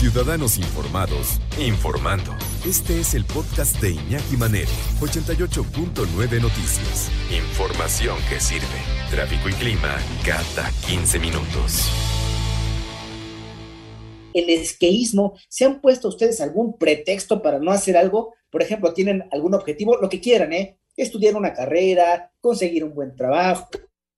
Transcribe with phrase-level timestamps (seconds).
[0.00, 2.34] Ciudadanos Informados, informando.
[2.66, 7.10] Este es el podcast de Iñaki Manero, 88.9 Noticias.
[7.30, 8.64] Información que sirve.
[9.10, 11.90] Tráfico y clima cada 15 minutos.
[14.32, 18.32] El esqueísmo, ¿se han puesto ustedes algún pretexto para no hacer algo?
[18.50, 20.78] Por ejemplo, tienen algún objetivo, lo que quieran, ¿eh?
[20.96, 23.68] Estudiar una carrera, conseguir un buen trabajo,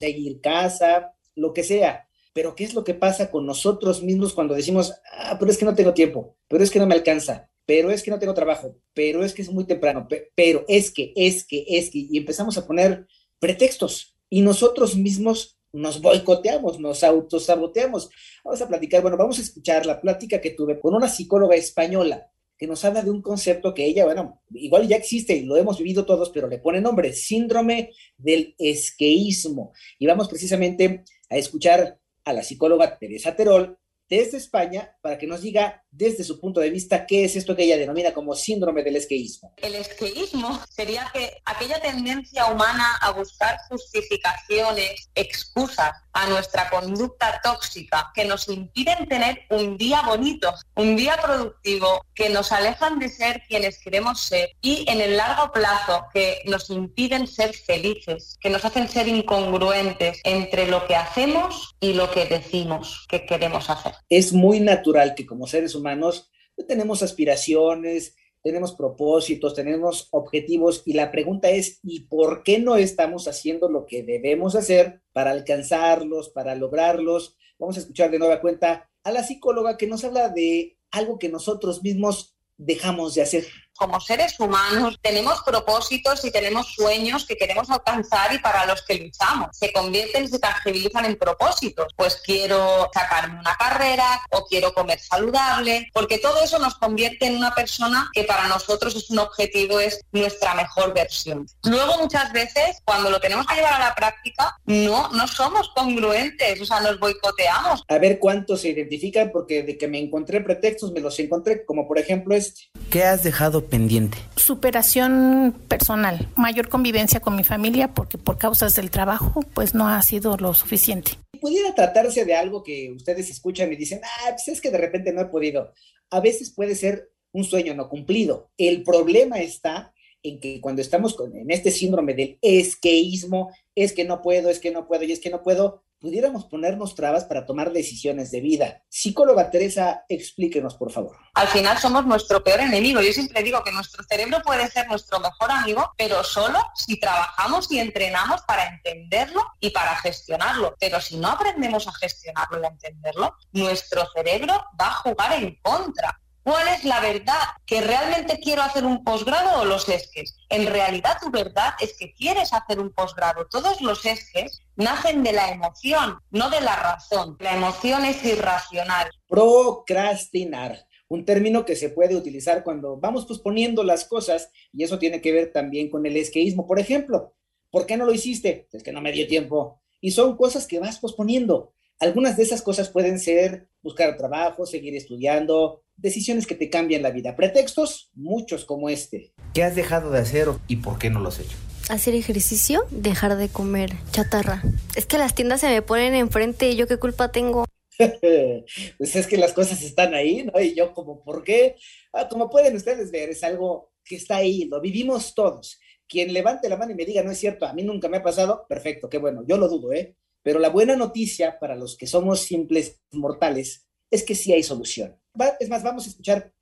[0.00, 2.05] seguir casa, lo que sea
[2.36, 5.64] pero ¿qué es lo que pasa con nosotros mismos cuando decimos, ah, pero es que
[5.64, 8.76] no tengo tiempo, pero es que no me alcanza, pero es que no tengo trabajo,
[8.92, 12.58] pero es que es muy temprano, pero es que, es que, es que, y empezamos
[12.58, 13.06] a poner
[13.38, 18.10] pretextos y nosotros mismos nos boicoteamos, nos autosaboteamos.
[18.44, 22.30] Vamos a platicar, bueno, vamos a escuchar la plática que tuve con una psicóloga española
[22.58, 25.78] que nos habla de un concepto que ella, bueno, igual ya existe y lo hemos
[25.78, 29.72] vivido todos, pero le pone nombre, síndrome del esqueísmo.
[29.98, 35.42] Y vamos precisamente a escuchar a la psicóloga Teresa Terol desde España para que nos
[35.42, 38.96] diga desde su punto de vista qué es esto que ella denomina como síndrome del
[38.96, 39.54] esqueísmo.
[39.56, 48.10] El esqueísmo sería que aquella tendencia humana a buscar justificaciones, excusas a nuestra conducta tóxica
[48.14, 53.42] que nos impiden tener un día bonito, un día productivo, que nos alejan de ser
[53.48, 58.64] quienes queremos ser y en el largo plazo que nos impiden ser felices, que nos
[58.64, 63.95] hacen ser incongruentes entre lo que hacemos y lo que decimos que queremos hacer.
[64.08, 66.30] Es muy natural que como seres humanos
[66.66, 73.26] tenemos aspiraciones, tenemos propósitos, tenemos objetivos y la pregunta es, ¿y por qué no estamos
[73.26, 77.36] haciendo lo que debemos hacer para alcanzarlos, para lograrlos?
[77.58, 81.28] Vamos a escuchar de nueva cuenta a la psicóloga que nos habla de algo que
[81.28, 87.70] nosotros mismos dejamos de hacer como seres humanos tenemos propósitos y tenemos sueños que queremos
[87.70, 89.48] alcanzar y para los que luchamos.
[89.52, 91.92] Se convierten y se tangibilizan en propósitos.
[91.96, 97.36] Pues quiero sacarme una carrera o quiero comer saludable, porque todo eso nos convierte en
[97.36, 101.46] una persona que para nosotros es un objetivo, es nuestra mejor versión.
[101.64, 106.60] Luego muchas veces cuando lo tenemos que llevar a la práctica, no, no somos congruentes,
[106.60, 107.84] o sea, nos boicoteamos.
[107.88, 111.86] A ver cuántos se identifican porque de que me encontré pretextos me los encontré, como
[111.86, 112.70] por ejemplo este.
[112.96, 114.16] ¿Qué has dejado pendiente?
[114.36, 120.00] Superación personal, mayor convivencia con mi familia porque por causas del trabajo pues no ha
[120.00, 121.10] sido lo suficiente.
[121.38, 125.12] Pudiera tratarse de algo que ustedes escuchan y dicen, ah, pues es que de repente
[125.12, 125.74] no he podido.
[126.08, 128.50] A veces puede ser un sueño no cumplido.
[128.56, 129.92] El problema está
[130.22, 134.58] en que cuando estamos con, en este síndrome del esqueísmo, es que no puedo, es
[134.58, 138.40] que no puedo y es que no puedo, pudiéramos ponernos trabas para tomar decisiones de
[138.40, 138.80] vida.
[138.88, 141.16] Psicóloga Teresa, explíquenos, por favor.
[141.34, 143.00] Al final somos nuestro peor enemigo.
[143.02, 147.72] Yo siempre digo que nuestro cerebro puede ser nuestro mejor amigo, pero solo si trabajamos
[147.72, 150.76] y entrenamos para entenderlo y para gestionarlo.
[150.78, 155.58] Pero si no aprendemos a gestionarlo y a entenderlo, nuestro cerebro va a jugar en
[155.60, 156.20] contra.
[156.46, 157.40] ¿Cuál es la verdad?
[157.66, 160.36] ¿Que realmente quiero hacer un posgrado o los esques?
[160.48, 163.48] En realidad tu verdad es que quieres hacer un posgrado.
[163.50, 167.36] Todos los esques nacen de la emoción, no de la razón.
[167.40, 169.10] La emoción es irracional.
[169.26, 175.20] Procrastinar un término que se puede utilizar cuando vamos posponiendo las cosas y eso tiene
[175.20, 176.64] que ver también con el esqueísmo.
[176.64, 177.34] Por ejemplo,
[177.72, 178.68] ¿por qué no lo hiciste?
[178.70, 179.82] Es que no me dio tiempo.
[180.00, 181.72] Y son cosas que vas posponiendo.
[181.98, 187.10] Algunas de esas cosas pueden ser buscar trabajo, seguir estudiando, decisiones que te cambian la
[187.10, 187.36] vida.
[187.36, 189.32] Pretextos, muchos como este.
[189.54, 191.56] ¿Qué has dejado de hacer y por qué no lo has hecho?
[191.88, 194.62] Hacer ejercicio, dejar de comer chatarra.
[194.96, 197.64] Es que las tiendas se me ponen enfrente y yo qué culpa tengo.
[198.98, 200.60] pues es que las cosas están ahí, ¿no?
[200.60, 201.76] Y yo como, ¿por qué?
[202.12, 205.78] Ah, como pueden ustedes ver, es algo que está ahí, lo vivimos todos.
[206.08, 208.22] Quien levante la mano y me diga, no es cierto, a mí nunca me ha
[208.22, 210.16] pasado, perfecto, qué bueno, yo lo dudo, ¿eh?
[210.42, 215.18] Pero la buena noticia para los que somos simples mortales es que sí hay solución.
[215.60, 216.52] Es más, vamos a escuchar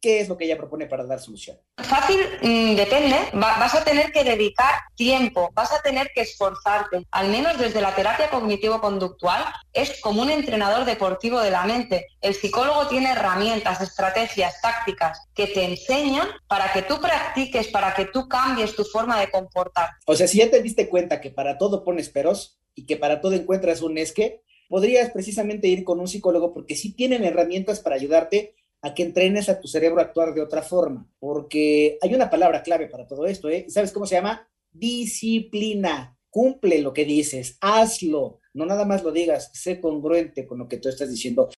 [0.00, 1.58] qué es lo que ella propone para dar solución.
[1.76, 7.28] Fácil mm, depende, vas a tener que dedicar tiempo, vas a tener que esforzarte, al
[7.28, 12.06] menos desde la terapia cognitivo-conductual, es como un entrenador deportivo de la mente.
[12.20, 18.06] El psicólogo tiene herramientas, estrategias, tácticas que te enseñan para que tú practiques, para que
[18.06, 19.90] tú cambies tu forma de comportar.
[20.06, 23.20] O sea, si ya te diste cuenta que para todo pones peros, y que para
[23.20, 27.96] todo encuentras un esque, podrías precisamente ir con un psicólogo porque sí tienen herramientas para
[27.96, 32.30] ayudarte a que entrenes a tu cerebro a actuar de otra forma, porque hay una
[32.30, 33.66] palabra clave para todo esto, ¿eh?
[33.68, 34.48] ¿Sabes cómo se llama?
[34.70, 36.16] Disciplina.
[36.30, 40.76] Cumple lo que dices, hazlo, no nada más lo digas, sé congruente con lo que
[40.76, 41.48] tú estás diciendo.